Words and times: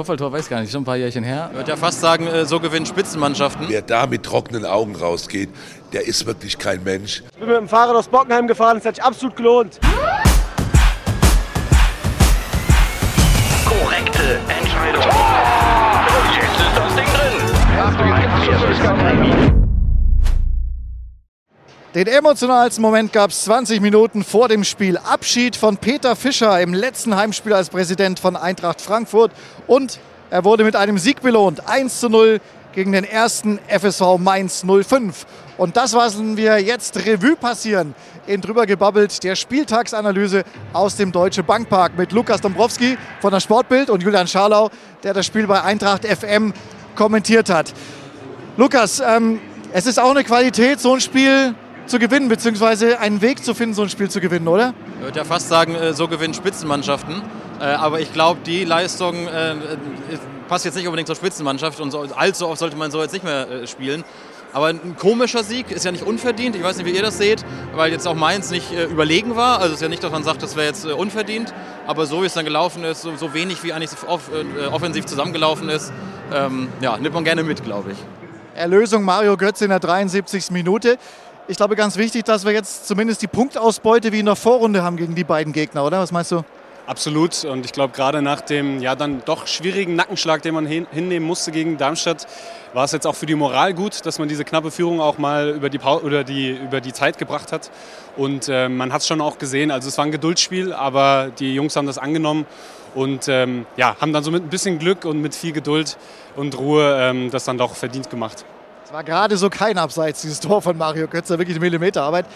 Kopfballtor 0.00 0.32
weiß 0.32 0.48
gar 0.48 0.62
nicht, 0.62 0.72
schon 0.72 0.80
ein 0.80 0.86
paar 0.86 0.96
Jährchen 0.96 1.22
her. 1.24 1.48
Ich 1.50 1.58
würde 1.58 1.72
ja 1.72 1.76
fast 1.76 2.00
sagen, 2.00 2.26
äh, 2.26 2.46
so 2.46 2.58
gewinnen 2.58 2.86
Spitzenmannschaften. 2.86 3.66
Wer 3.68 3.82
da 3.82 4.06
mit 4.06 4.22
trockenen 4.22 4.64
Augen 4.64 4.96
rausgeht, 4.96 5.50
der 5.92 6.06
ist 6.06 6.24
wirklich 6.24 6.56
kein 6.56 6.82
Mensch. 6.84 7.22
Ich 7.32 7.38
bin 7.38 7.48
mit 7.48 7.58
dem 7.58 7.68
Fahrrad 7.68 7.94
aus 7.94 8.08
Bockenheim 8.08 8.46
gefahren, 8.46 8.78
es 8.78 8.86
hat 8.86 8.94
sich 8.94 9.04
absolut 9.04 9.36
gelohnt. 9.36 9.78
Den 22.00 22.06
emotionalsten 22.06 22.80
Moment 22.80 23.12
gab 23.12 23.28
es 23.30 23.44
20 23.44 23.82
Minuten 23.82 24.24
vor 24.24 24.48
dem 24.48 24.64
Spiel. 24.64 24.96
Abschied 24.96 25.54
von 25.54 25.76
Peter 25.76 26.16
Fischer 26.16 26.58
im 26.58 26.72
letzten 26.72 27.14
Heimspiel 27.14 27.52
als 27.52 27.68
Präsident 27.68 28.18
von 28.18 28.36
Eintracht 28.36 28.80
Frankfurt. 28.80 29.32
Und 29.66 30.00
er 30.30 30.46
wurde 30.46 30.64
mit 30.64 30.76
einem 30.76 30.96
Sieg 30.96 31.20
belohnt. 31.20 31.68
1 31.68 32.00
zu 32.00 32.08
0 32.08 32.40
gegen 32.72 32.92
den 32.92 33.04
ersten 33.04 33.58
FSV 33.68 34.16
Mainz 34.16 34.64
05. 34.64 35.26
Und 35.58 35.76
das 35.76 35.92
lassen 35.92 36.38
wir 36.38 36.58
jetzt 36.62 36.96
Revue 37.04 37.36
passieren. 37.36 37.94
In 38.26 38.40
drüber 38.40 38.64
gebabbelt 38.64 39.22
der 39.22 39.36
Spieltagsanalyse 39.36 40.44
aus 40.72 40.96
dem 40.96 41.12
Deutsche 41.12 41.42
Bankpark 41.42 41.98
mit 41.98 42.12
Lukas 42.12 42.40
Dombrowski 42.40 42.96
von 43.20 43.30
der 43.30 43.40
Sportbild 43.40 43.90
und 43.90 44.02
Julian 44.02 44.26
Scharlau, 44.26 44.70
der 45.02 45.12
das 45.12 45.26
Spiel 45.26 45.46
bei 45.46 45.60
Eintracht 45.62 46.06
FM 46.06 46.54
kommentiert 46.94 47.50
hat. 47.50 47.74
Lukas, 48.56 49.02
ähm, 49.06 49.38
es 49.74 49.84
ist 49.84 50.00
auch 50.00 50.12
eine 50.12 50.24
Qualität, 50.24 50.80
so 50.80 50.94
ein 50.94 51.02
Spiel 51.02 51.54
zu 51.90 51.98
gewinnen, 51.98 52.28
beziehungsweise 52.28 53.00
einen 53.00 53.20
Weg 53.20 53.44
zu 53.44 53.54
finden, 53.54 53.74
so 53.74 53.82
ein 53.82 53.88
Spiel 53.88 54.08
zu 54.08 54.20
gewinnen, 54.20 54.48
oder? 54.48 54.72
Ich 54.98 55.04
würde 55.04 55.18
ja 55.18 55.24
fast 55.24 55.48
sagen, 55.48 55.74
äh, 55.74 55.92
so 55.92 56.08
gewinnen 56.08 56.34
Spitzenmannschaften. 56.34 57.22
Äh, 57.60 57.64
aber 57.64 58.00
ich 58.00 58.12
glaube, 58.12 58.40
die 58.46 58.64
Leistung 58.64 59.26
äh, 59.26 59.54
passt 60.48 60.64
jetzt 60.64 60.76
nicht 60.76 60.86
unbedingt 60.86 61.08
zur 61.08 61.16
Spitzenmannschaft 61.16 61.80
und 61.80 61.90
so, 61.90 62.06
allzu 62.16 62.48
oft 62.48 62.58
sollte 62.58 62.76
man 62.76 62.90
so 62.90 63.02
jetzt 63.02 63.12
nicht 63.12 63.24
mehr 63.24 63.66
spielen. 63.66 64.04
Aber 64.52 64.66
ein 64.68 64.96
komischer 64.96 65.44
Sieg 65.44 65.70
ist 65.70 65.84
ja 65.84 65.92
nicht 65.92 66.04
unverdient. 66.04 66.56
Ich 66.56 66.62
weiß 66.62 66.78
nicht, 66.78 66.86
wie 66.86 66.90
ihr 66.90 67.02
das 67.02 67.18
seht, 67.18 67.44
weil 67.74 67.92
jetzt 67.92 68.06
auch 68.06 68.14
Mainz 68.14 68.50
nicht 68.50 68.72
äh, 68.72 68.84
überlegen 68.84 69.36
war. 69.36 69.58
Also 69.58 69.68
es 69.68 69.74
ist 69.74 69.82
ja 69.82 69.88
nicht, 69.88 70.02
dass 70.02 70.10
man 70.10 70.24
sagt, 70.24 70.42
das 70.42 70.56
wäre 70.56 70.66
jetzt 70.66 70.84
äh, 70.84 70.92
unverdient. 70.92 71.52
Aber 71.86 72.06
so 72.06 72.22
wie 72.22 72.26
es 72.26 72.34
dann 72.34 72.44
gelaufen 72.44 72.82
ist, 72.84 73.02
so, 73.02 73.14
so 73.16 73.32
wenig 73.34 73.62
wie 73.62 73.72
eigentlich 73.72 73.90
off, 74.06 74.30
äh, 74.32 74.66
offensiv 74.66 75.06
zusammengelaufen 75.06 75.68
ist, 75.68 75.92
ähm, 76.32 76.68
ja, 76.80 76.96
nimmt 76.96 77.14
man 77.14 77.24
gerne 77.24 77.42
mit, 77.42 77.64
glaube 77.64 77.92
ich. 77.92 77.98
Erlösung 78.54 79.04
Mario 79.04 79.36
Götze 79.36 79.64
in 79.64 79.70
der 79.70 79.80
73. 79.80 80.50
Minute. 80.50 80.98
Ich 81.50 81.56
glaube, 81.56 81.74
ganz 81.74 81.96
wichtig, 81.96 82.24
dass 82.24 82.44
wir 82.44 82.52
jetzt 82.52 82.86
zumindest 82.86 83.22
die 83.22 83.26
Punktausbeute 83.26 84.12
wie 84.12 84.20
in 84.20 84.26
der 84.26 84.36
Vorrunde 84.36 84.84
haben 84.84 84.96
gegen 84.96 85.16
die 85.16 85.24
beiden 85.24 85.52
Gegner, 85.52 85.84
oder? 85.84 85.98
Was 85.98 86.12
meinst 86.12 86.30
du? 86.30 86.44
Absolut. 86.86 87.44
Und 87.44 87.64
ich 87.64 87.72
glaube, 87.72 87.92
gerade 87.92 88.22
nach 88.22 88.40
dem 88.40 88.80
ja 88.80 88.94
dann 88.94 89.22
doch 89.24 89.48
schwierigen 89.48 89.96
Nackenschlag, 89.96 90.42
den 90.42 90.54
man 90.54 90.64
hin, 90.64 90.86
hinnehmen 90.92 91.26
musste 91.26 91.50
gegen 91.50 91.76
Darmstadt, 91.76 92.28
war 92.72 92.84
es 92.84 92.92
jetzt 92.92 93.04
auch 93.04 93.16
für 93.16 93.26
die 93.26 93.34
Moral 93.34 93.74
gut, 93.74 94.06
dass 94.06 94.20
man 94.20 94.28
diese 94.28 94.44
knappe 94.44 94.70
Führung 94.70 95.00
auch 95.00 95.18
mal 95.18 95.48
über 95.48 95.70
die, 95.70 95.80
oder 95.80 96.22
die, 96.22 96.50
über 96.50 96.80
die 96.80 96.92
Zeit 96.92 97.18
gebracht 97.18 97.50
hat. 97.50 97.72
Und 98.16 98.48
äh, 98.48 98.68
man 98.68 98.92
hat 98.92 99.00
es 99.00 99.08
schon 99.08 99.20
auch 99.20 99.38
gesehen. 99.38 99.72
Also 99.72 99.88
es 99.88 99.98
war 99.98 100.04
ein 100.04 100.12
Geduldsspiel, 100.12 100.72
aber 100.72 101.32
die 101.36 101.52
Jungs 101.52 101.74
haben 101.74 101.88
das 101.88 101.98
angenommen 101.98 102.46
und 102.94 103.26
ähm, 103.26 103.66
ja, 103.76 103.96
haben 104.00 104.12
dann 104.12 104.22
so 104.22 104.30
mit 104.30 104.44
ein 104.44 104.50
bisschen 104.50 104.78
Glück 104.78 105.04
und 105.04 105.20
mit 105.20 105.34
viel 105.34 105.50
Geduld 105.50 105.98
und 106.36 106.56
Ruhe 106.56 106.96
ähm, 106.96 107.32
das 107.32 107.42
dann 107.42 107.58
doch 107.58 107.74
verdient 107.74 108.08
gemacht. 108.08 108.44
Es 108.90 108.94
war 108.94 109.04
gerade 109.04 109.36
so 109.36 109.48
kein 109.50 109.78
Abseits, 109.78 110.22
dieses 110.22 110.40
Tor 110.40 110.62
von 110.62 110.76
Mario 110.76 111.06
Götze, 111.06 111.38
wirklich 111.38 111.56
eine 111.56 111.64
Millimeterarbeit. 111.64 112.26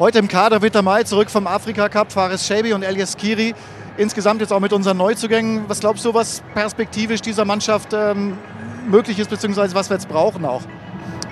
Heute 0.00 0.18
im 0.18 0.26
Kader 0.26 0.60
Witter 0.60 0.82
Mai 0.82 1.04
zurück 1.04 1.30
vom 1.30 1.46
Afrika 1.46 1.88
Cup, 1.88 2.10
Fares 2.10 2.44
Shabi 2.44 2.72
und 2.72 2.82
Elias 2.82 3.16
Kiri. 3.16 3.54
Insgesamt 3.96 4.40
jetzt 4.40 4.52
auch 4.52 4.58
mit 4.58 4.72
unseren 4.72 4.96
Neuzugängen. 4.96 5.66
Was 5.68 5.78
glaubst 5.78 6.04
du, 6.04 6.12
was 6.12 6.42
perspektivisch 6.52 7.20
dieser 7.20 7.44
Mannschaft 7.44 7.92
ähm, 7.92 8.36
möglich 8.88 9.20
ist, 9.20 9.30
beziehungsweise 9.30 9.72
was 9.76 9.88
wir 9.88 9.98
jetzt 9.98 10.08
brauchen 10.08 10.44
auch? 10.44 10.62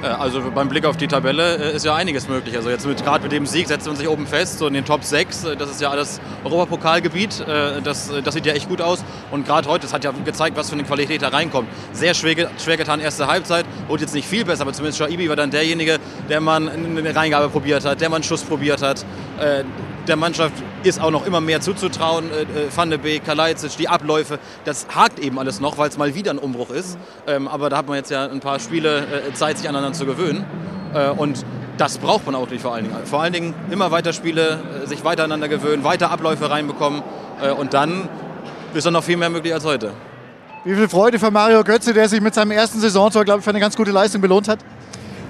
Äh, 0.03 0.07
also 0.07 0.43
beim 0.55 0.69
Blick 0.69 0.85
auf 0.85 0.97
die 0.97 1.09
Tabelle 1.09 1.57
äh, 1.57 1.77
ist 1.77 1.85
ja 1.85 1.95
einiges 1.95 2.29
möglich. 2.29 2.57
Also 2.57 2.71
jetzt 2.71 2.87
gerade 3.05 3.23
mit 3.23 3.33
dem 3.33 3.47
Sieg 3.47 3.69
setzt 3.69 3.87
man 3.87 3.97
sich 3.97 4.09
oben 4.09 4.27
fest, 4.27 4.59
so 4.59 4.67
in 4.67 4.75
den 4.75 4.84
Top 4.84 5.05
6. 5.05 5.45
Äh, 5.45 5.56
das 5.56 5.71
ist 5.71 5.81
ja 5.81 5.91
alles 5.91 6.21
Europapokalgebiet. 6.45 7.45
Das, 7.84 8.11
das 8.25 8.34
sieht 8.34 8.47
ja 8.47 8.53
echt 8.53 8.69
gut 8.69 8.81
aus. 8.81 9.05
Und 9.31 9.47
gerade 9.47 9.69
heute, 9.69 9.83
das 9.83 9.93
hat 9.93 10.05
ja 10.05 10.12
gezeigt, 10.25 10.56
was 10.56 10.69
für 10.69 10.75
eine 10.75 10.84
Qualität 10.84 11.22
da 11.22 11.28
reinkommt. 11.28 11.69
Sehr 11.93 12.15
schwer, 12.15 12.50
schwer 12.62 12.77
getan 12.77 13.00
erste 13.00 13.27
Halbzeit. 13.27 13.65
Wurde 13.89 14.03
jetzt 14.03 14.15
nicht 14.15 14.27
viel 14.27 14.45
besser, 14.45 14.62
aber 14.62 14.72
zumindest 14.72 14.99
Shaibi 14.99 15.28
war 15.28 15.37
dann 15.37 15.50
derjenige, 15.50 15.99
der 16.28 16.41
man 16.41 16.69
eine 16.69 17.15
Reingabe 17.15 17.49
probiert 17.49 17.84
hat, 17.84 18.01
der 18.01 18.09
man 18.09 18.17
einen 18.17 18.25
Schuss 18.25 18.43
probiert 18.43 18.83
hat. 18.83 19.05
Der 20.09 20.17
Mannschaft 20.17 20.55
ist 20.83 21.01
auch 21.01 21.11
noch 21.11 21.27
immer 21.27 21.41
mehr 21.41 21.61
zuzutrauen. 21.61 22.31
Van 22.75 22.91
de 22.91 22.99
Beek, 22.99 23.25
Kalajdzic, 23.25 23.77
die 23.77 23.89
Abläufe, 23.89 24.39
das 24.65 24.87
hakt 24.95 25.19
eben 25.19 25.39
alles 25.39 25.61
noch, 25.61 25.79
weil 25.79 25.89
es 25.89 25.99
mal 25.99 26.15
wieder 26.15 26.31
ein 26.31 26.39
Umbruch 26.39 26.71
ist. 26.71 26.99
Ähm, 27.27 27.47
aber 27.47 27.69
da 27.69 27.77
hat 27.77 27.87
man 27.87 27.97
jetzt 27.97 28.11
ja 28.11 28.25
ein 28.25 28.41
paar 28.41 28.59
Spiele 28.59 29.07
Zeit, 29.35 29.59
sich 29.59 29.69
aneinander 29.69 29.97
zu 29.97 30.07
gewöhnen. 30.07 30.47
Äh, 30.95 31.11
und 31.11 31.45
das 31.77 31.99
braucht 31.99 32.27
man 32.27 32.35
auch 32.35 32.49
nicht 32.51 32.63
vor 32.63 32.75
allen 32.75 32.85
Dingen. 32.85 32.97
Vor 33.05 33.23
allen 33.23 33.33
Dingen 33.33 33.55
immer 33.71 33.91
weiter 33.91 34.13
Spiele, 34.13 34.61
äh, 34.85 34.87
sich 34.87 35.05
weiter 35.05 35.25
aneinander 35.25 35.49
gewöhnen, 35.49 35.85
weiter 35.85 36.11
Abläufe 36.11 36.51
reinbekommen 36.51 37.03
äh, 37.43 37.51
und 37.51 37.75
dann 37.75 38.09
ist 38.75 38.87
dann 38.87 38.93
noch 38.93 39.05
viel 39.05 39.17
mehr 39.17 39.31
möglich 39.31 39.55
als 39.55 39.65
heute. 39.65 39.93
Wie 40.65 40.75
viel 40.75 40.89
Freude 40.89 41.19
für 41.19 41.31
Mario 41.31 41.63
Götze, 41.65 41.95
der 41.95 42.09
sich 42.09 42.21
mit 42.21 42.35
seinem 42.35 42.51
ersten 42.51 42.81
Saisontor, 42.81 43.25
glaube 43.25 43.39
ich, 43.39 43.45
für 43.45 43.51
eine 43.51 43.61
ganz 43.61 43.77
gute 43.77 43.91
Leistung 43.91 44.21
belohnt 44.21 44.49
hat? 44.49 44.59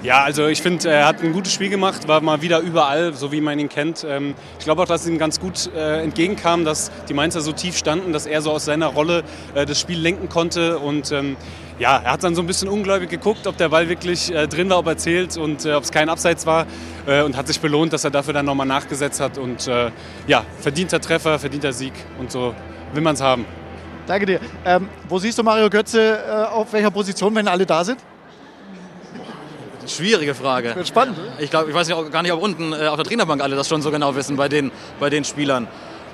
Ja, 0.01 0.23
also 0.23 0.47
ich 0.47 0.61
finde, 0.61 0.89
er 0.89 1.05
hat 1.05 1.21
ein 1.21 1.33
gutes 1.33 1.51
Spiel 1.51 1.69
gemacht, 1.69 2.07
war 2.07 2.21
mal 2.21 2.41
wieder 2.41 2.59
überall, 2.59 3.13
so 3.13 3.33
wie 3.33 3.41
man 3.41 3.59
ihn 3.59 3.67
kennt. 3.67 4.05
Ähm, 4.07 4.33
ich 4.57 4.63
glaube 4.63 4.81
auch, 4.81 4.87
dass 4.87 5.01
es 5.01 5.07
ihm 5.09 5.17
ganz 5.17 5.39
gut 5.39 5.69
entgegenkam, 5.73 6.63
dass 6.63 6.89
die 7.09 7.13
Mainzer 7.13 7.41
so 7.41 7.51
tief 7.51 7.77
standen, 7.77 8.13
dass 8.13 8.25
er 8.25 8.41
so 8.41 8.51
aus 8.51 8.65
seiner 8.65 8.87
Rolle 8.87 9.23
das 9.53 9.79
Spiel 9.79 9.99
lenken 9.99 10.29
konnte 10.29 10.79
und 10.79 11.11
ähm, 11.11 11.35
ja, 11.79 11.97
er 11.97 12.11
hat 12.11 12.23
dann 12.23 12.35
so 12.35 12.41
ein 12.41 12.47
bisschen 12.47 12.67
ungläubig 12.67 13.09
geguckt, 13.09 13.47
ob 13.47 13.57
der 13.57 13.69
Ball 13.69 13.87
wirklich 13.87 14.33
äh, 14.33 14.47
drin 14.47 14.69
war, 14.69 14.79
ob 14.79 14.87
er 14.87 14.97
zählt 14.97 15.37
und 15.37 15.65
äh, 15.65 15.73
ob 15.73 15.83
es 15.83 15.91
kein 15.91 16.09
Abseits 16.09 16.45
war 16.45 16.67
äh, 17.07 17.21
und 17.23 17.37
hat 17.37 17.47
sich 17.47 17.59
belohnt, 17.59 17.93
dass 17.93 18.03
er 18.03 18.11
dafür 18.11 18.33
dann 18.33 18.45
nochmal 18.45 18.67
nachgesetzt 18.67 19.21
hat 19.21 19.37
und 19.37 19.65
äh, 19.67 19.89
ja, 20.27 20.43
verdienter 20.59 20.99
Treffer, 20.99 21.39
verdienter 21.39 21.71
Sieg 21.71 21.93
und 22.19 22.31
so 22.31 22.53
will 22.93 23.01
man 23.01 23.15
es 23.15 23.21
haben. 23.21 23.45
Danke 24.07 24.25
dir. 24.25 24.39
Ähm, 24.65 24.89
wo 25.07 25.19
siehst 25.19 25.37
du 25.37 25.43
Mario 25.43 25.69
Götze 25.69 26.19
äh, 26.27 26.31
auf 26.53 26.73
welcher 26.73 26.91
Position, 26.91 27.33
wenn 27.35 27.47
alle 27.47 27.65
da 27.65 27.83
sind? 27.83 27.99
Schwierige 29.89 30.35
Frage. 30.35 30.75
Wird 30.75 30.87
spannend. 30.87 31.17
Ich 31.39 31.49
glaube, 31.49 31.69
ich 31.69 31.75
weiß 31.75 31.87
nicht, 31.87 32.11
gar 32.11 32.21
nicht, 32.21 32.31
ob 32.31 32.41
unten 32.41 32.73
äh, 32.73 32.87
auf 32.87 32.95
der 32.95 33.05
Trainerbank 33.05 33.41
alle 33.41 33.55
das 33.55 33.67
schon 33.67 33.81
so 33.81 33.91
genau 33.91 34.15
wissen 34.15 34.37
bei 34.37 34.47
den, 34.47 34.71
bei 34.99 35.09
den 35.09 35.23
Spielern. 35.23 35.67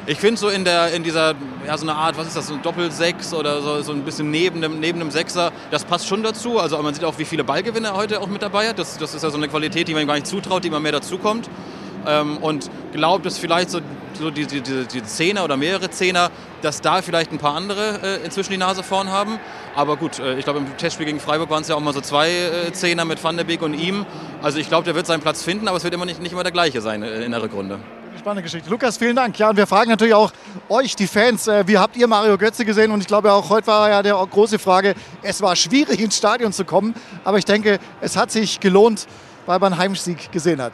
Ich 0.08 0.20
finde 0.20 0.40
so 0.40 0.50
in, 0.50 0.64
der, 0.66 0.94
in 0.94 1.02
dieser, 1.02 1.34
ja, 1.66 1.76
so 1.78 1.84
eine 1.84 1.96
Art, 1.96 2.16
was 2.16 2.28
ist 2.28 2.36
das, 2.36 2.48
so 2.48 2.54
ein 2.54 2.62
Doppel-Sechs 2.62 3.34
oder 3.34 3.62
so, 3.62 3.82
so 3.82 3.92
ein 3.92 4.04
bisschen 4.04 4.30
neben 4.30 4.62
dem, 4.62 4.80
neben 4.80 5.00
dem 5.00 5.10
Sechser, 5.10 5.52
das 5.72 5.84
passt 5.84 6.08
schon 6.08 6.22
dazu. 6.22 6.60
Also 6.60 6.80
man 6.82 6.94
sieht 6.94 7.04
auch, 7.04 7.18
wie 7.18 7.26
viele 7.26 7.44
Ballgewinne 7.44 7.88
er 7.88 7.96
heute 7.96 8.22
auch 8.22 8.28
mit 8.28 8.44
dabei 8.44 8.70
hat. 8.70 8.78
Das, 8.78 9.00
das 9.00 9.16
ist 9.16 9.24
ja 9.24 9.32
so 9.32 9.38
eine 9.38 9.48
Qualität, 9.48 9.88
die 9.88 9.94
man 9.94 10.04
ihm 10.04 10.08
gar 10.08 10.14
nicht 10.14 10.28
zutraut, 10.28 10.64
die 10.64 10.68
immer 10.68 10.80
mehr 10.80 10.92
dazukommt. 10.92 11.50
Ähm, 12.08 12.38
und 12.38 12.70
glaubt, 12.94 13.26
dass 13.26 13.38
vielleicht 13.38 13.70
so, 13.70 13.80
so 14.14 14.32
die, 14.32 14.46
die, 14.46 14.62
die, 14.62 15.04
Zehner 15.04 15.44
oder 15.44 15.58
mehrere 15.58 15.90
Zehner, 15.90 16.32
dass 16.62 16.82
da 16.82 17.02
vielleicht 17.02 17.32
ein 17.32 17.38
paar 17.38 17.56
andere 17.56 18.00
äh, 18.04 18.26
inzwischen 18.26 18.52
die 18.52 18.58
Nase 18.58 18.84
vorn 18.84 19.10
haben. 19.10 19.40
Aber 19.76 19.98
gut, 19.98 20.20
äh, 20.20 20.38
ich 20.38 20.46
glaube 20.46 20.60
im 20.60 20.78
Testspiel 20.78 21.06
gegen 21.06 21.20
Freiburg 21.20 21.50
waren 21.50 21.62
es 21.62 21.68
ja 21.68 21.76
auch 21.76 21.82
mal 21.82 21.94
so 21.94 22.02
zwei 22.02 22.30
äh, 22.30 22.74
Zehner 22.74 23.06
mit 23.06 23.24
Van 23.24 23.38
der 23.38 23.44
Beek 23.44 23.62
und 23.62 23.74
ihm. 23.74 24.06
Also 24.42 24.60
ich 24.60 24.68
glaube, 24.68 24.86
der 24.86 24.96
wird 24.96 25.08
seinen 25.08 25.22
Platz 25.22 25.44
finden, 25.44 25.68
aber 25.68 25.78
es 25.78 25.84
wird 25.84 25.94
immer 25.94 26.06
nicht, 26.06 26.22
nicht 26.22 26.32
immer 26.32 26.44
der 26.44 26.52
gleiche 26.52 26.82
sein 26.82 27.04
äh, 27.04 27.24
in 27.24 27.32
der 27.32 27.42
Rückrunde 27.42 27.80
spannende 28.26 28.42
Geschichte. 28.42 28.72
Lukas, 28.72 28.98
vielen 28.98 29.16
Dank. 29.16 29.38
Ja, 29.38 29.52
und 29.52 29.56
wir 29.56 29.68
fragen 29.68 29.92
natürlich 29.92 30.16
auch 30.16 30.32
euch, 30.68 30.96
die 30.96 31.06
Fans, 31.06 31.48
äh, 31.48 31.68
wie 31.68 31.78
habt 31.78 31.96
ihr 31.96 32.08
Mario 32.08 32.40
Götze 32.40 32.66
gesehen? 32.66 32.90
Und 32.90 33.02
ich 33.02 33.06
glaube, 33.06 33.32
auch 33.32 33.52
heute 33.52 33.68
war 33.68 33.88
ja 33.88 34.02
der 34.02 34.16
große 34.16 34.58
Frage, 34.58 34.96
es 35.22 35.44
war 35.44 35.56
schwierig 35.56 36.00
ins 36.00 36.18
Stadion 36.18 36.52
zu 36.52 36.66
kommen, 36.66 36.96
aber 37.24 37.38
ich 37.38 37.46
denke, 37.46 37.78
es 38.02 38.18
hat 38.18 38.32
sich 38.32 38.60
gelohnt, 38.60 39.06
weil 39.46 39.60
man 39.60 39.78
Heimsieg 39.78 40.32
gesehen 40.32 40.60
hat. 40.60 40.74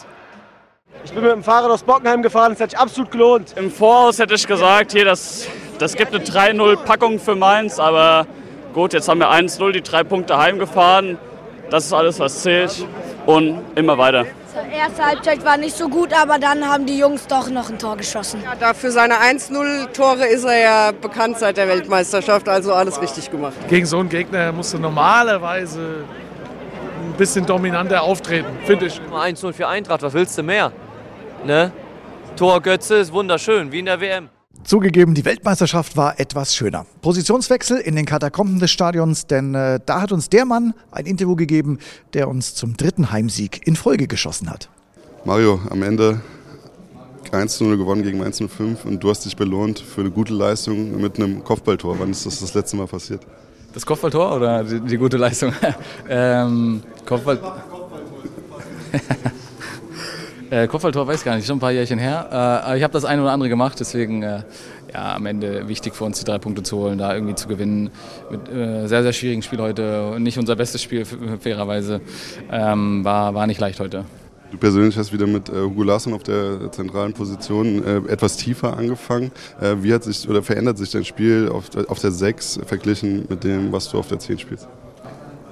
Ich 1.03 1.11
bin 1.11 1.23
mit 1.23 1.31
dem 1.31 1.43
Fahrrad 1.43 1.71
aus 1.71 1.83
Bockenheim 1.83 2.21
gefahren, 2.21 2.53
es 2.53 2.59
hat 2.61 2.71
sich 2.71 2.79
absolut 2.79 3.11
gelohnt. 3.11 3.53
Im 3.55 3.71
Voraus 3.71 4.19
hätte 4.19 4.35
ich 4.35 4.45
gesagt, 4.45 4.91
hier, 4.91 5.05
das, 5.05 5.47
das 5.79 5.95
gibt 5.95 6.13
eine 6.13 6.23
3-0-Packung 6.23 7.19
für 7.19 7.35
Mainz, 7.35 7.79
aber 7.79 8.27
gut, 8.73 8.93
jetzt 8.93 9.09
haben 9.09 9.19
wir 9.19 9.31
1-0 9.31 9.71
die 9.71 9.81
drei 9.81 10.03
Punkte 10.03 10.37
heimgefahren. 10.37 11.17
Das 11.69 11.85
ist 11.85 11.93
alles, 11.93 12.19
was 12.19 12.41
zählt 12.41 12.85
und 13.25 13.61
immer 13.75 13.97
weiter. 13.97 14.25
Die 14.69 14.75
erste 14.75 15.05
Halbzeit 15.05 15.45
war 15.45 15.57
nicht 15.57 15.75
so 15.75 15.87
gut, 15.87 16.13
aber 16.13 16.37
dann 16.37 16.67
haben 16.67 16.85
die 16.85 16.97
Jungs 16.97 17.25
doch 17.25 17.49
noch 17.49 17.69
ein 17.69 17.79
Tor 17.79 17.95
geschossen. 17.95 18.41
Ja, 18.43 18.53
da 18.59 18.73
für 18.73 18.91
seine 18.91 19.15
1-0-Tore 19.15 20.27
ist 20.27 20.43
er 20.43 20.59
ja 20.59 20.91
bekannt 20.91 21.39
seit 21.39 21.57
der 21.57 21.67
Weltmeisterschaft, 21.67 22.47
also 22.49 22.73
alles 22.73 23.01
richtig 23.01 23.31
gemacht. 23.31 23.53
Gegen 23.69 23.85
so 23.85 23.99
einen 23.99 24.09
Gegner 24.09 24.51
musst 24.51 24.73
du 24.73 24.77
normalerweise 24.77 26.03
ein 27.01 27.13
bisschen 27.17 27.45
dominanter 27.45 28.03
auftreten, 28.03 28.49
finde 28.65 28.87
ich. 28.87 29.01
1-0 29.11 29.53
für 29.53 29.67
Eintracht, 29.67 30.03
was 30.03 30.13
willst 30.13 30.37
du 30.37 30.43
mehr? 30.43 30.71
Ne? 31.45 31.71
Tor 32.35 32.61
Götze 32.61 32.95
ist 32.95 33.11
wunderschön, 33.11 33.71
wie 33.71 33.79
in 33.79 33.85
der 33.85 33.99
WM. 33.99 34.29
Zugegeben, 34.63 35.15
die 35.15 35.25
Weltmeisterschaft 35.25 35.97
war 35.97 36.19
etwas 36.19 36.55
schöner. 36.55 36.85
Positionswechsel 37.01 37.79
in 37.79 37.95
den 37.95 38.05
Katakomben 38.05 38.59
des 38.59 38.69
Stadions, 38.69 39.25
denn 39.25 39.55
äh, 39.55 39.79
da 39.83 40.01
hat 40.01 40.11
uns 40.11 40.29
der 40.29 40.45
Mann 40.45 40.75
ein 40.91 41.07
Interview 41.07 41.35
gegeben, 41.35 41.79
der 42.13 42.27
uns 42.27 42.53
zum 42.53 42.77
dritten 42.77 43.11
Heimsieg 43.11 43.65
in 43.65 43.75
Folge 43.75 44.07
geschossen 44.07 44.51
hat. 44.51 44.69
Mario, 45.25 45.59
am 45.69 45.81
Ende 45.81 46.21
1-0 47.31 47.75
gewonnen 47.77 48.03
gegen 48.03 48.21
1-5 48.21 48.85
und 48.85 49.03
du 49.03 49.09
hast 49.09 49.25
dich 49.25 49.35
belohnt 49.35 49.79
für 49.79 50.01
eine 50.01 50.11
gute 50.11 50.33
Leistung 50.33 51.01
mit 51.01 51.17
einem 51.17 51.43
Kopfballtor. 51.43 51.97
Wann 51.99 52.11
ist 52.11 52.25
das 52.25 52.39
das 52.39 52.53
letzte 52.53 52.77
Mal 52.77 52.87
passiert? 52.87 53.21
Das 53.73 53.85
Kopfballtor 53.85 54.35
oder 54.35 54.63
die, 54.63 54.79
die 54.81 54.97
gute 54.97 55.17
Leistung? 55.17 55.53
ähm, 56.09 56.83
Kopfball. 57.05 57.39
äh, 60.51 60.67
Kopfballtor 60.67 61.07
weiß 61.07 61.23
gar 61.23 61.35
nicht, 61.35 61.47
schon 61.47 61.57
ein 61.57 61.61
paar 61.61 61.71
Jährchen 61.71 61.97
her. 61.97 62.27
Äh, 62.29 62.35
aber 62.35 62.77
ich 62.77 62.83
habe 62.83 62.93
das 62.93 63.05
eine 63.05 63.21
oder 63.21 63.31
andere 63.31 63.49
gemacht, 63.49 63.79
deswegen 63.79 64.21
äh, 64.21 64.43
ja, 64.93 65.15
am 65.15 65.25
Ende 65.25 65.67
wichtig 65.67 65.95
für 65.95 66.03
uns, 66.03 66.19
die 66.19 66.25
drei 66.25 66.37
Punkte 66.37 66.61
zu 66.61 66.77
holen, 66.77 66.97
da 66.97 67.13
irgendwie 67.15 67.35
zu 67.35 67.47
gewinnen. 67.47 67.89
Mit 68.29 68.49
äh, 68.49 68.85
sehr, 68.87 69.01
sehr 69.01 69.13
schwierigen 69.13 69.41
Spiel 69.41 69.59
heute. 69.59 70.17
Nicht 70.19 70.37
unser 70.37 70.55
bestes 70.55 70.83
Spiel, 70.83 71.05
fairerweise. 71.39 72.01
Ähm, 72.51 73.03
war, 73.05 73.33
war 73.33 73.47
nicht 73.47 73.59
leicht 73.59 73.79
heute. 73.79 74.03
Du 74.51 74.57
persönlich 74.57 74.97
hast 74.97 75.13
wieder 75.13 75.27
mit 75.27 75.47
äh, 75.47 75.53
Hugo 75.53 75.83
Larsson 75.83 76.13
auf 76.13 76.23
der 76.23 76.69
zentralen 76.73 77.13
Position 77.13 77.85
äh, 77.85 78.11
etwas 78.11 78.35
tiefer 78.35 78.75
angefangen. 78.75 79.31
Äh, 79.61 79.77
wie 79.79 79.93
hat 79.93 80.03
sich 80.03 80.27
oder 80.27 80.43
verändert 80.43 80.77
sich 80.77 80.91
dein 80.91 81.05
Spiel 81.05 81.49
auf, 81.49 81.69
auf 81.87 81.99
der 81.99 82.11
6 82.11 82.59
verglichen 82.65 83.25
mit 83.29 83.45
dem, 83.45 83.71
was 83.71 83.89
du 83.89 83.97
auf 83.97 84.09
der 84.09 84.19
10 84.19 84.39
spielst? 84.39 84.67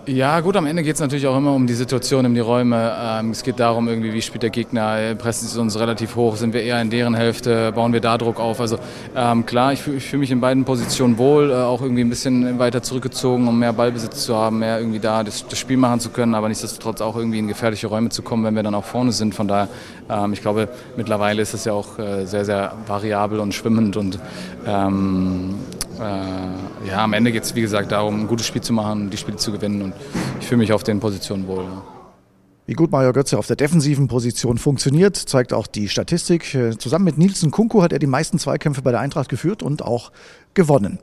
Ja, 0.09 0.39
gut, 0.39 0.57
am 0.57 0.65
Ende 0.65 0.81
geht 0.81 0.95
es 0.95 1.01
natürlich 1.01 1.27
auch 1.27 1.37
immer 1.37 1.53
um 1.53 1.67
die 1.67 1.75
Situation, 1.75 2.25
um 2.25 2.33
die 2.33 2.39
Räume. 2.39 2.95
Ähm, 2.99 3.29
es 3.29 3.43
geht 3.43 3.59
darum, 3.59 3.87
irgendwie, 3.87 4.11
wie 4.11 4.23
spielt 4.23 4.41
der 4.41 4.49
Gegner, 4.49 5.13
pressen 5.13 5.47
sie 5.47 5.61
uns 5.61 5.77
relativ 5.77 6.15
hoch, 6.15 6.35
sind 6.35 6.51
wir 6.55 6.63
eher 6.63 6.81
in 6.81 6.89
deren 6.89 7.13
Hälfte, 7.13 7.71
bauen 7.73 7.93
wir 7.93 8.01
da 8.01 8.17
Druck 8.17 8.39
auf. 8.39 8.59
Also 8.59 8.79
ähm, 9.15 9.45
klar, 9.45 9.71
ich, 9.71 9.85
ich 9.85 10.05
fühle 10.05 10.21
mich 10.21 10.31
in 10.31 10.41
beiden 10.41 10.65
Positionen 10.65 11.19
wohl, 11.19 11.51
äh, 11.51 11.53
auch 11.53 11.83
irgendwie 11.83 12.01
ein 12.01 12.09
bisschen 12.09 12.57
weiter 12.57 12.81
zurückgezogen, 12.81 13.47
um 13.47 13.59
mehr 13.59 13.71
Ballbesitz 13.71 14.25
zu 14.25 14.35
haben, 14.35 14.57
mehr 14.57 14.79
irgendwie 14.79 14.97
da 14.97 15.23
das, 15.23 15.47
das, 15.47 15.59
Spiel 15.59 15.77
machen 15.77 15.99
zu 15.99 16.09
können, 16.09 16.33
aber 16.33 16.47
nichtsdestotrotz 16.47 17.01
auch 17.01 17.15
irgendwie 17.15 17.37
in 17.37 17.47
gefährliche 17.47 17.85
Räume 17.85 18.09
zu 18.09 18.23
kommen, 18.23 18.43
wenn 18.43 18.55
wir 18.55 18.63
dann 18.63 18.73
auch 18.73 18.85
vorne 18.85 19.11
sind. 19.11 19.35
Von 19.35 19.47
daher, 19.47 19.67
ähm, 20.09 20.33
ich 20.33 20.41
glaube, 20.41 20.69
mittlerweile 20.97 21.39
ist 21.39 21.53
es 21.53 21.65
ja 21.65 21.73
auch 21.73 21.99
äh, 21.99 22.25
sehr, 22.25 22.45
sehr 22.45 22.73
variabel 22.87 23.39
und 23.39 23.53
schwimmend 23.53 23.95
und 23.95 24.17
ähm, 24.65 25.53
äh, 25.99 26.87
ja, 26.87 27.03
am 27.03 27.13
Ende 27.13 27.31
geht 27.31 27.43
es, 27.43 27.55
wie 27.55 27.61
gesagt, 27.61 27.91
darum, 27.91 28.21
ein 28.21 28.27
gutes 28.27 28.45
Spiel 28.47 28.61
zu 28.61 28.73
machen, 28.73 29.09
die 29.09 29.17
Spiele 29.17 29.37
zu 29.37 29.51
gewinnen 29.51 29.81
und 29.81 29.93
ich 30.39 30.47
fühle 30.47 30.59
mich 30.59 30.73
auf 30.73 30.83
den 30.83 30.99
Positionen 30.99 31.47
wohl. 31.47 31.63
Ja. 31.63 31.83
Wie 32.65 32.73
gut 32.73 32.91
Mario 32.91 33.13
Götze 33.13 33.39
auf 33.39 33.47
der 33.47 33.55
defensiven 33.55 34.07
Position 34.07 34.59
funktioniert, 34.59 35.15
zeigt 35.15 35.53
auch 35.53 35.65
die 35.65 35.89
Statistik. 35.89 36.53
Äh, 36.53 36.77
zusammen 36.77 37.05
mit 37.05 37.17
Nielsen 37.17 37.49
Kunku 37.49 37.81
hat 37.81 37.91
er 37.91 37.99
die 37.99 38.05
meisten 38.05 38.37
Zweikämpfe 38.37 38.83
bei 38.83 38.91
der 38.91 38.99
Eintracht 38.99 39.27
geführt 39.27 39.63
und 39.63 39.81
auch 39.81 40.11
gewonnen. 40.53 40.99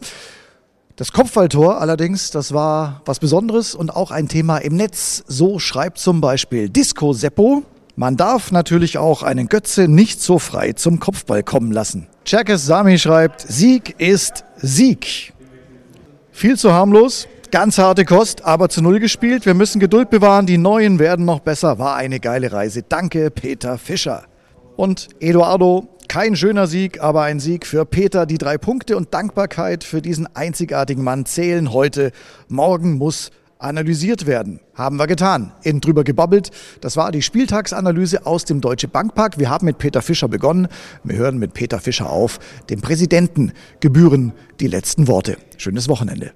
Das 0.95 1.13
Kopfballtor 1.13 1.81
allerdings, 1.81 2.31
das 2.31 2.55
war 2.55 3.03
was 3.05 3.19
Besonderes 3.19 3.75
und 3.75 3.91
auch 3.91 4.11
ein 4.13 4.29
Thema 4.29 4.59
im 4.59 4.77
Netz. 4.77 5.25
So 5.27 5.59
schreibt 5.59 5.99
zum 5.99 6.21
Beispiel 6.21 6.71
Disco 6.71 7.13
Seppo. 7.13 7.65
Man 7.99 8.19
darf 8.19 8.53
natürlich 8.53 8.99
auch 8.99 9.23
einen 9.23 9.49
Götze 9.49 9.89
nicht 9.89 10.21
so 10.21 10.39
frei 10.39 10.75
zum 10.75 11.01
Kopfball 11.01 11.43
kommen 11.43 11.73
lassen. 11.73 12.09
Cherkes 12.27 12.67
Sami 12.67 12.99
schreibt, 12.99 13.41
Sieg 13.41 13.95
ist 13.99 14.45
Sieg. 14.59 15.33
Viel 16.31 16.59
zu 16.59 16.75
harmlos, 16.75 17.27
ganz 17.51 17.79
harte 17.79 18.05
Kost, 18.05 18.45
aber 18.45 18.69
zu 18.69 18.83
Null 18.83 19.01
gespielt. 19.01 19.47
Wir 19.47 19.55
müssen 19.55 19.81
Geduld 19.81 20.11
bewahren, 20.11 20.45
die 20.45 20.59
Neuen 20.59 20.99
werden 20.99 21.25
noch 21.25 21.41
besser. 21.41 21.79
War 21.79 21.97
eine 21.97 22.21
geile 22.21 22.53
Reise. 22.53 22.83
Danke, 22.83 23.31
Peter 23.31 23.79
Fischer. 23.79 24.25
Und 24.77 25.09
Eduardo, 25.19 25.89
kein 26.07 26.37
schöner 26.37 26.67
Sieg, 26.67 27.01
aber 27.01 27.23
ein 27.23 27.41
Sieg 27.41 27.67
für 27.67 27.87
Peter. 27.87 28.27
Die 28.27 28.37
drei 28.37 28.59
Punkte 28.59 28.99
und 28.99 29.15
Dankbarkeit 29.15 29.85
für 29.85 30.03
diesen 30.03 30.29
einzigartigen 30.37 31.03
Mann 31.03 31.25
zählen 31.25 31.73
heute. 31.73 32.13
Morgen 32.49 32.99
muss 32.99 33.31
analysiert 33.59 34.27
werden. 34.27 34.61
Haben 34.75 34.97
wir 34.97 35.07
getan. 35.07 35.53
Eben 35.63 35.81
drüber 35.81 36.05
gebabbelt. 36.05 36.51
Das 36.81 36.97
war 36.97 37.13
die 37.13 37.23
Spieltagsanalyse 37.23 38.27
aus 38.27 38.45
dem 38.45 38.61
Deutsche 38.61 38.89
Bankpark. 38.89 39.39
Wir 39.39 39.51
haben 39.51 39.67
mit 39.67 39.79
Peter 39.79 40.03
Fischer 40.03 40.29
begonnen. 40.29 40.69
Wir 41.05 41.17
hören 41.17 41.39
mit 41.39 41.55
Peter 41.55 41.81
Fischer 41.81 42.11
auf. 42.11 42.39
Dem 42.69 42.81
Präsidenten 42.81 43.53
gebühren 43.81 44.33
die 44.61 44.67
letzten 44.69 45.09
Worte. 45.09 45.37
Schönes 45.57 45.89
Wochenende. 45.89 46.33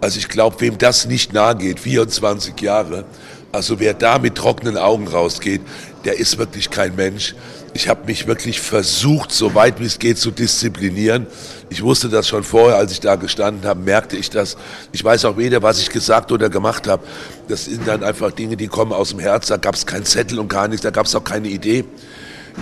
Also 0.00 0.18
ich 0.18 0.28
glaube, 0.28 0.60
wem 0.60 0.78
das 0.78 1.06
nicht 1.06 1.32
nahe 1.32 1.56
geht, 1.56 1.80
24 1.80 2.60
Jahre, 2.60 3.04
also 3.52 3.80
wer 3.80 3.94
da 3.94 4.18
mit 4.18 4.34
trockenen 4.34 4.76
Augen 4.76 5.06
rausgeht, 5.06 5.60
der 6.04 6.18
ist 6.18 6.38
wirklich 6.38 6.70
kein 6.70 6.94
Mensch. 6.96 7.34
Ich 7.72 7.88
habe 7.88 8.06
mich 8.06 8.26
wirklich 8.26 8.60
versucht, 8.60 9.32
so 9.32 9.54
weit 9.54 9.80
wie 9.80 9.84
es 9.84 9.98
geht, 9.98 10.18
zu 10.18 10.30
disziplinieren. 10.30 11.26
Ich 11.70 11.82
wusste 11.82 12.08
das 12.08 12.28
schon 12.28 12.44
vorher, 12.44 12.76
als 12.76 12.92
ich 12.92 13.00
da 13.00 13.16
gestanden 13.16 13.66
habe, 13.66 13.80
merkte 13.80 14.16
ich 14.16 14.30
das. 14.30 14.56
Ich 14.92 15.02
weiß 15.02 15.24
auch 15.24 15.36
weder, 15.36 15.62
was 15.62 15.80
ich 15.80 15.90
gesagt 15.90 16.30
oder 16.30 16.48
gemacht 16.48 16.86
habe. 16.86 17.04
Das 17.48 17.64
sind 17.64 17.86
dann 17.88 18.04
einfach 18.04 18.30
Dinge, 18.30 18.56
die 18.56 18.68
kommen 18.68 18.92
aus 18.92 19.10
dem 19.10 19.18
Herz. 19.18 19.48
Da 19.48 19.56
gab 19.56 19.74
es 19.74 19.86
keinen 19.86 20.04
Zettel 20.04 20.38
und 20.38 20.48
gar 20.48 20.68
nichts, 20.68 20.82
da 20.82 20.90
gab 20.90 21.06
es 21.06 21.14
auch 21.14 21.24
keine 21.24 21.48
Idee. 21.48 21.84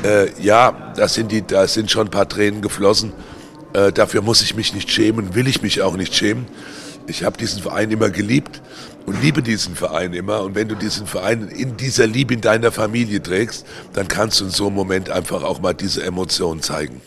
Äh, 0.02 0.30
ja, 0.40 0.92
da 0.96 1.08
sind, 1.08 1.30
die, 1.30 1.46
da 1.46 1.66
sind 1.66 1.90
schon 1.90 2.06
ein 2.06 2.10
paar 2.10 2.28
Tränen 2.28 2.62
geflossen. 2.62 3.12
Äh, 3.74 3.92
dafür 3.92 4.22
muss 4.22 4.42
ich 4.42 4.54
mich 4.54 4.74
nicht 4.74 4.90
schämen, 4.90 5.34
will 5.34 5.46
ich 5.46 5.62
mich 5.62 5.82
auch 5.82 5.96
nicht 5.96 6.14
schämen. 6.14 6.46
Ich 7.06 7.24
habe 7.24 7.36
diesen 7.36 7.62
Verein 7.62 7.90
immer 7.90 8.10
geliebt 8.10 8.62
und 9.06 9.20
liebe 9.22 9.42
diesen 9.42 9.74
Verein 9.74 10.12
immer. 10.12 10.42
Und 10.42 10.54
wenn 10.54 10.68
du 10.68 10.76
diesen 10.76 11.06
Verein 11.06 11.48
in 11.48 11.76
dieser 11.76 12.06
Liebe 12.06 12.34
in 12.34 12.40
deiner 12.40 12.70
Familie 12.70 13.22
trägst, 13.22 13.66
dann 13.92 14.08
kannst 14.08 14.40
du 14.40 14.44
in 14.44 14.50
so 14.50 14.66
einem 14.66 14.76
Moment 14.76 15.10
einfach 15.10 15.42
auch 15.42 15.60
mal 15.60 15.74
diese 15.74 16.04
Emotionen 16.04 16.62
zeigen. 16.62 17.00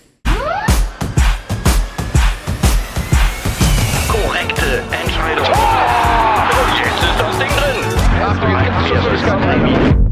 Korrekte 4.07 4.83
Entscheidung. 4.91 5.45
Jetzt 6.83 7.03
ist 7.03 7.19
das 7.19 7.37
Ding 7.37 7.47
drin. 7.47 7.77
Achtung, 8.21 8.51
jetzt 8.51 8.63
gibt's 8.63 9.93
Schuss. 9.99 10.04